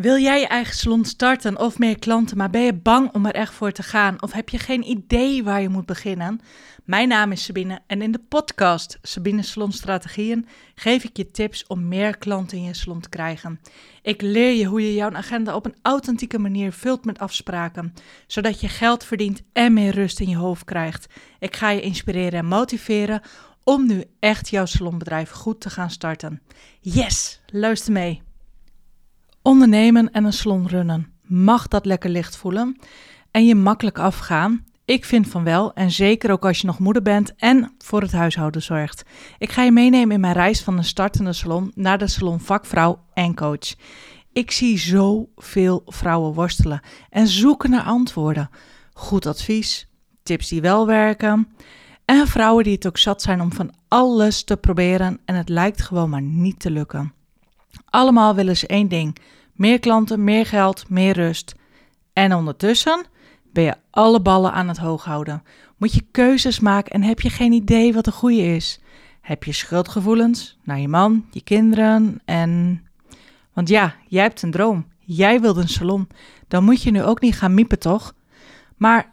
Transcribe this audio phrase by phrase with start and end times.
[0.00, 3.34] Wil jij je eigen salon starten of meer klanten, maar ben je bang om er
[3.34, 4.22] echt voor te gaan?
[4.22, 6.40] Of heb je geen idee waar je moet beginnen?
[6.84, 11.66] Mijn naam is Sabine en in de podcast Sabine Salon Strategieën geef ik je tips
[11.66, 13.60] om meer klanten in je salon te krijgen.
[14.02, 17.94] Ik leer je hoe je jouw agenda op een authentieke manier vult met afspraken,
[18.26, 21.06] zodat je geld verdient en meer rust in je hoofd krijgt.
[21.38, 23.20] Ik ga je inspireren en motiveren
[23.64, 26.42] om nu echt jouw salonbedrijf goed te gaan starten.
[26.80, 28.22] Yes, luister mee.
[29.42, 31.12] Ondernemen en een salon runnen.
[31.22, 32.78] Mag dat lekker licht voelen
[33.30, 34.64] en je makkelijk afgaan?
[34.84, 38.12] Ik vind van wel en zeker ook als je nog moeder bent en voor het
[38.12, 39.02] huishouden zorgt.
[39.38, 43.04] Ik ga je meenemen in mijn reis van een startende salon naar de salon vakvrouw
[43.14, 43.74] en coach.
[44.32, 46.80] Ik zie zoveel vrouwen worstelen
[47.10, 48.50] en zoeken naar antwoorden.
[48.92, 49.88] Goed advies,
[50.22, 51.48] tips die wel werken
[52.04, 55.82] en vrouwen die het ook zat zijn om van alles te proberen en het lijkt
[55.82, 57.14] gewoon maar niet te lukken.
[57.90, 59.16] Allemaal willen ze één ding:
[59.52, 61.54] meer klanten, meer geld, meer rust.
[62.12, 63.04] En ondertussen
[63.52, 65.42] ben je alle ballen aan het hoog houden.
[65.76, 68.80] Moet je keuzes maken en heb je geen idee wat de goede is.
[69.20, 72.82] Heb je schuldgevoelens naar je man, je kinderen en.
[73.52, 74.86] Want ja, jij hebt een droom.
[74.98, 76.08] Jij wilt een salon.
[76.48, 78.14] Dan moet je nu ook niet gaan miepen, toch?
[78.76, 79.12] Maar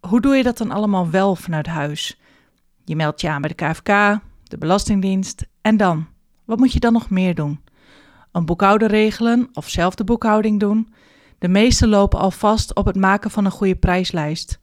[0.00, 2.20] hoe doe je dat dan allemaal wel vanuit huis?
[2.84, 6.06] Je meldt je aan bij de KFK, de Belastingdienst en dan?
[6.44, 7.60] Wat moet je dan nog meer doen?
[8.34, 10.94] Een boekhouder regelen of zelf de boekhouding doen.
[11.38, 14.58] De meesten lopen al vast op het maken van een goede prijslijst.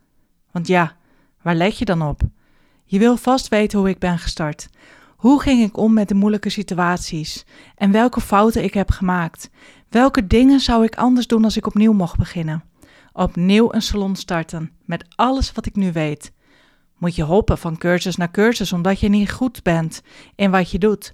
[0.51, 0.95] Want ja,
[1.41, 2.21] waar let je dan op?
[2.85, 4.69] Je wil vast weten hoe ik ben gestart.
[5.15, 7.45] Hoe ging ik om met de moeilijke situaties?
[7.75, 9.49] En welke fouten ik heb gemaakt?
[9.89, 12.63] Welke dingen zou ik anders doen als ik opnieuw mocht beginnen?
[13.13, 16.31] Opnieuw een salon starten, met alles wat ik nu weet.
[16.97, 20.01] Moet je hoppen van cursus naar cursus omdat je niet goed bent
[20.35, 21.13] in wat je doet.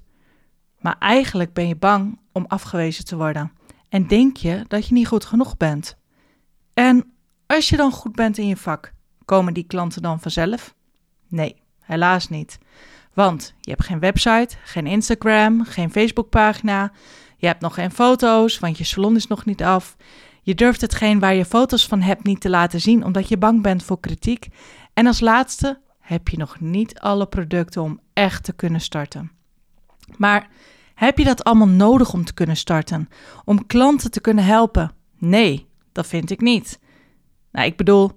[0.87, 3.51] Maar eigenlijk ben je bang om afgewezen te worden.
[3.89, 5.97] En denk je dat je niet goed genoeg bent.
[6.73, 7.13] En
[7.45, 8.93] als je dan goed bent in je vak,
[9.25, 10.75] komen die klanten dan vanzelf?
[11.27, 12.57] Nee, helaas niet.
[13.13, 16.91] Want je hebt geen website, geen Instagram, geen Facebookpagina.
[17.37, 19.95] Je hebt nog geen foto's, want je salon is nog niet af.
[20.41, 23.61] Je durft hetgeen waar je foto's van hebt niet te laten zien, omdat je bang
[23.61, 24.47] bent voor kritiek.
[24.93, 29.31] En als laatste heb je nog niet alle producten om echt te kunnen starten.
[30.17, 30.49] Maar
[30.97, 33.09] heb je dat allemaal nodig om te kunnen starten?
[33.45, 34.91] Om klanten te kunnen helpen?
[35.17, 36.79] Nee, dat vind ik niet.
[37.51, 38.11] Nou, ik bedoel,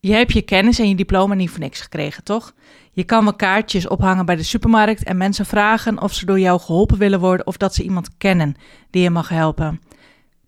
[0.00, 2.54] je hebt je kennis en je diploma niet voor niks gekregen, toch?
[2.92, 6.60] Je kan wel kaartjes ophangen bij de supermarkt en mensen vragen of ze door jou
[6.60, 8.54] geholpen willen worden of dat ze iemand kennen
[8.90, 9.80] die je mag helpen.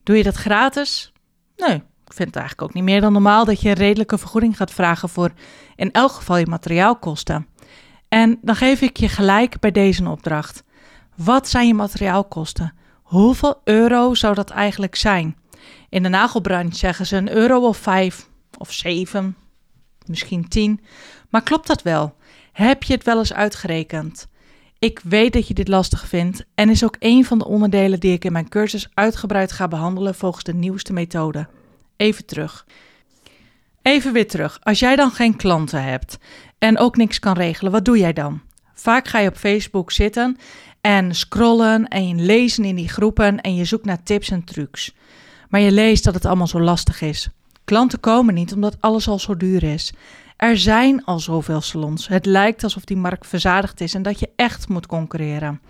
[0.03, 1.13] Doe je dat gratis?
[1.57, 4.57] Nee, ik vind het eigenlijk ook niet meer dan normaal dat je een redelijke vergoeding
[4.57, 5.33] gaat vragen voor
[5.77, 7.47] in elk geval je materiaalkosten.
[8.09, 10.63] En dan geef ik je gelijk bij deze opdracht.
[11.25, 12.75] Wat zijn je materiaalkosten?
[13.03, 15.37] Hoeveel euro zou dat eigenlijk zijn?
[15.89, 19.37] In de nagelbranche zeggen ze een euro of vijf of zeven,
[20.07, 20.81] misschien tien.
[21.29, 22.15] Maar klopt dat wel?
[22.53, 24.29] Heb je het wel eens uitgerekend?
[24.79, 28.13] Ik weet dat je dit lastig vindt en is ook een van de onderdelen die
[28.13, 31.49] ik in mijn cursus uitgebreid ga behandelen volgens de nieuwste methode.
[31.97, 32.67] Even terug.
[33.83, 34.59] Even weer terug.
[34.63, 36.19] Als jij dan geen klanten hebt
[36.59, 38.41] en ook niks kan regelen, wat doe jij dan?
[38.75, 40.37] Vaak ga je op Facebook zitten
[40.81, 44.95] en scrollen en lezen in die groepen en je zoekt naar tips en trucs.
[45.49, 47.29] Maar je leest dat het allemaal zo lastig is.
[47.65, 49.93] Klanten komen niet omdat alles al zo duur is.
[50.37, 52.09] Er zijn al zoveel salons.
[52.09, 55.61] Het lijkt alsof die markt verzadigd is en dat je echt moet concurreren.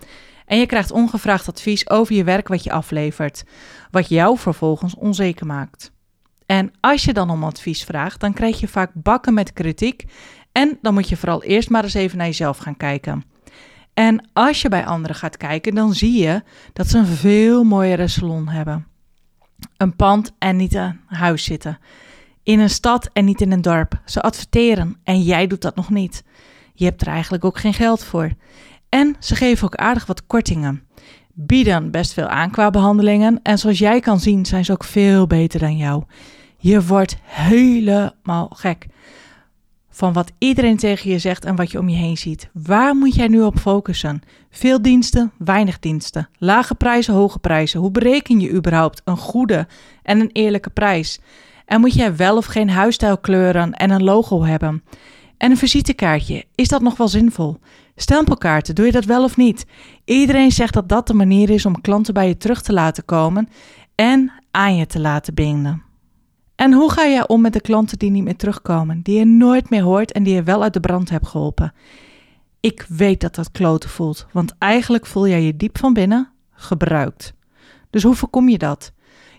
[0.45, 3.43] En je krijgt ongevraagd advies over je werk wat je aflevert,
[3.91, 5.91] wat jou vervolgens onzeker maakt.
[6.45, 10.05] En als je dan om advies vraagt, dan krijg je vaak bakken met kritiek
[10.51, 13.23] en dan moet je vooral eerst maar eens even naar jezelf gaan kijken.
[13.93, 16.43] En als je bij anderen gaat kijken, dan zie je
[16.73, 18.87] dat ze een veel mooiere salon hebben.
[19.77, 21.79] Een pand en niet een huis zitten.
[22.43, 24.01] In een stad en niet in een dorp.
[24.05, 26.23] Ze adverteren en jij doet dat nog niet.
[26.73, 28.31] Je hebt er eigenlijk ook geen geld voor.
[28.89, 30.83] En ze geven ook aardig wat kortingen.
[31.33, 33.39] Bieden best veel aan qua behandelingen.
[33.43, 36.03] En zoals jij kan zien, zijn ze ook veel beter dan jou.
[36.57, 38.87] Je wordt helemaal gek
[40.01, 42.49] van wat iedereen tegen je zegt en wat je om je heen ziet.
[42.53, 44.21] Waar moet jij nu op focussen?
[44.49, 46.29] Veel diensten, weinig diensten.
[46.37, 47.79] Lage prijzen, hoge prijzen.
[47.79, 49.67] Hoe bereken je überhaupt een goede
[50.03, 51.19] en een eerlijke prijs?
[51.65, 54.83] En moet jij wel of geen huisstijlkleuren en een logo hebben?
[55.37, 57.59] En een visitekaartje, is dat nog wel zinvol?
[57.95, 59.65] Stempelkaarten, doe je dat wel of niet?
[60.05, 63.49] Iedereen zegt dat dat de manier is om klanten bij je terug te laten komen
[63.95, 65.90] en aan je te laten binden.
[66.61, 69.69] En hoe ga jij om met de klanten die niet meer terugkomen, die je nooit
[69.69, 71.73] meer hoort en die je wel uit de brand hebt geholpen?
[72.59, 77.33] Ik weet dat dat kloten voelt, want eigenlijk voel jij je diep van binnen gebruikt.
[77.89, 78.91] Dus hoe voorkom je dat?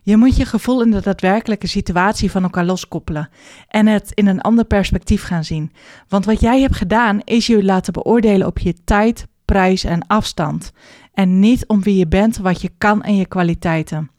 [0.03, 3.29] Je moet je gevoel in de daadwerkelijke situatie van elkaar loskoppelen
[3.69, 5.73] en het in een ander perspectief gaan zien.
[6.09, 10.73] Want wat jij hebt gedaan is je laten beoordelen op je tijd, prijs en afstand.
[11.15, 14.11] En niet om wie je bent, wat je kan en je kwaliteiten.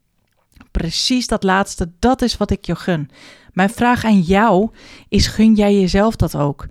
[0.71, 3.09] Precies dat laatste, dat is wat ik je gun.
[3.53, 4.69] Mijn vraag aan jou
[5.09, 6.67] is: gun jij jezelf dat ook?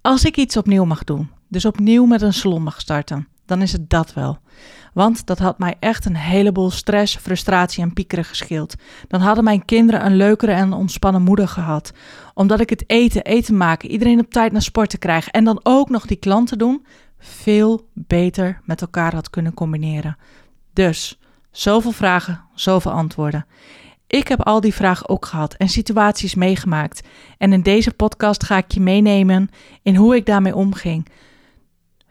[0.00, 3.72] Als ik iets opnieuw mag doen, dus opnieuw met een salon mag starten, dan is
[3.72, 4.38] het dat wel.
[4.96, 8.74] Want dat had mij echt een heleboel stress, frustratie en piekeren gescheeld.
[9.08, 11.92] Dan hadden mijn kinderen een leukere en ontspannen moeder gehad.
[12.34, 15.60] Omdat ik het eten, eten maken, iedereen op tijd naar sport te krijgen en dan
[15.62, 16.86] ook nog die klanten doen,
[17.18, 20.16] veel beter met elkaar had kunnen combineren.
[20.72, 21.18] Dus,
[21.56, 23.46] zoveel vragen, zoveel antwoorden.
[24.06, 27.02] Ik heb al die vragen ook gehad en situaties meegemaakt.
[27.38, 29.48] En in deze podcast ga ik je meenemen
[29.82, 31.08] in hoe ik daarmee omging.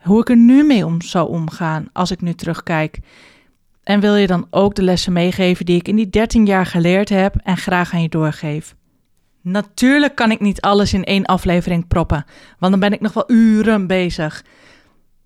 [0.01, 2.99] Hoe ik er nu mee om zou omgaan als ik nu terugkijk.
[3.83, 7.09] En wil je dan ook de lessen meegeven die ik in die 13 jaar geleerd
[7.09, 8.75] heb en graag aan je doorgeef?
[9.41, 12.25] Natuurlijk kan ik niet alles in één aflevering proppen,
[12.59, 14.45] want dan ben ik nog wel uren bezig.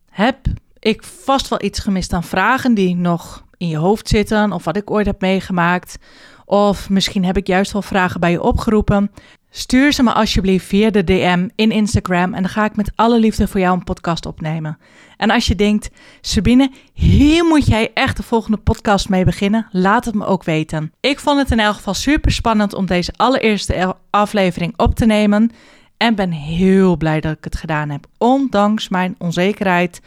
[0.10, 0.38] Heb
[0.80, 4.78] ik vast wel iets gemist aan vragen die nog in je hoofd zitten of wat
[4.78, 5.98] ik ooit heb meegemaakt?
[6.46, 9.12] Of misschien heb ik juist wel vragen bij je opgeroepen.
[9.50, 13.20] Stuur ze me alsjeblieft via de DM in Instagram en dan ga ik met alle
[13.20, 14.78] liefde voor jou een podcast opnemen.
[15.18, 15.90] En als je denkt,
[16.22, 20.92] Sabine, hier moet jij echt de volgende podcast mee beginnen, laat het me ook weten.
[21.00, 25.52] Ik vond het in elk geval super spannend om deze allereerste aflevering op te nemen
[25.98, 30.02] en ben heel blij dat ik het gedaan heb, ondanks mijn onzekerheid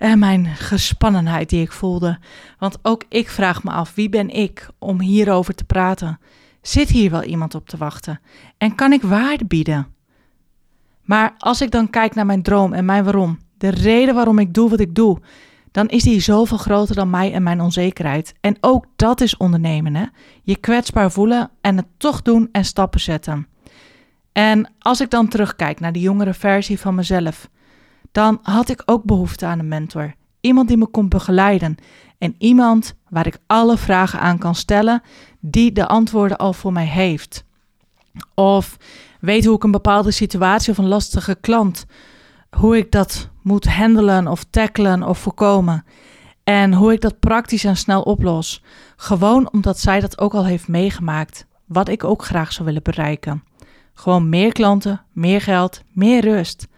[0.00, 2.18] en mijn gespannenheid die ik voelde.
[2.58, 6.18] Want ook ik vraag me af, wie ben ik om hierover te praten?
[6.62, 8.20] Zit hier wel iemand op te wachten?
[8.58, 9.86] En kan ik waarde bieden?
[11.02, 14.54] Maar als ik dan kijk naar mijn droom en mijn waarom, de reden waarom ik
[14.54, 15.18] doe wat ik doe,
[15.70, 18.34] dan is die zoveel groter dan mij en mijn onzekerheid.
[18.40, 20.04] En ook dat is ondernemen, hè?
[20.42, 23.46] Je kwetsbaar voelen en het toch doen en stappen zetten.
[24.32, 27.48] En als ik dan terugkijk naar de jongere versie van mezelf,
[28.12, 30.14] dan had ik ook behoefte aan een mentor.
[30.40, 31.76] Iemand die me kon begeleiden
[32.18, 35.02] en iemand waar ik alle vragen aan kan stellen,
[35.40, 37.44] die de antwoorden al voor mij heeft.
[38.34, 38.76] Of
[39.20, 41.86] weet hoe ik een bepaalde situatie of een lastige klant,
[42.50, 45.84] hoe ik dat moet handelen of tackelen of voorkomen.
[46.44, 48.62] En hoe ik dat praktisch en snel oplos.
[48.96, 51.46] Gewoon omdat zij dat ook al heeft meegemaakt.
[51.66, 53.44] Wat ik ook graag zou willen bereiken.
[53.94, 56.68] Gewoon meer klanten, meer geld, meer rust.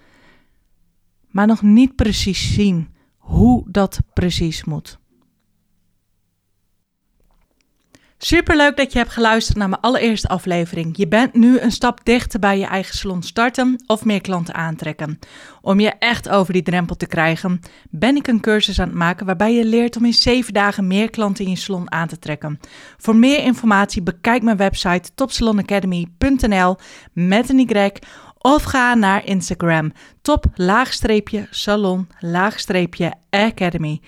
[1.32, 5.00] Maar nog niet precies zien hoe dat precies moet.
[8.24, 10.96] Superleuk dat je hebt geluisterd naar mijn allereerste aflevering.
[10.96, 15.18] Je bent nu een stap dichter bij je eigen salon starten of meer klanten aantrekken.
[15.60, 19.26] Om je echt over die drempel te krijgen, ben ik een cursus aan het maken
[19.26, 22.60] waarbij je leert om in 7 dagen meer klanten in je salon aan te trekken.
[22.96, 26.76] Voor meer informatie bekijk mijn website topsalonacademy.nl
[27.12, 27.92] met een Y
[28.42, 29.92] of ga naar Instagram
[30.22, 34.00] top laagstreepje salon laagstreepje academy.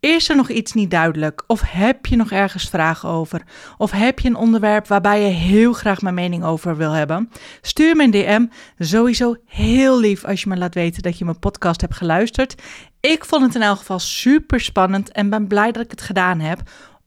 [0.00, 1.44] Is er nog iets niet duidelijk?
[1.46, 3.42] Of heb je nog ergens vragen over?
[3.76, 7.30] Of heb je een onderwerp waarbij je heel graag mijn mening over wil hebben?
[7.60, 8.46] Stuur me een DM.
[8.78, 12.54] Sowieso heel lief als je me laat weten dat je mijn podcast hebt geluisterd.
[13.00, 16.40] Ik vond het in elk geval super spannend en ben blij dat ik het gedaan
[16.40, 16.60] heb.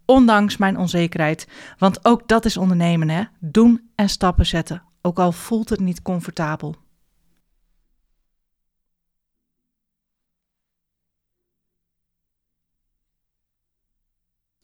[0.06, 1.48] Ondanks mijn onzekerheid.
[1.78, 3.24] Want ook dat is ondernemen, hè?
[3.40, 4.93] Doen en stappen zetten.
[5.06, 6.76] Ook al voelt het niet comfortabel.